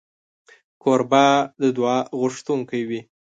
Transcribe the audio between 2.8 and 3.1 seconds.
وي.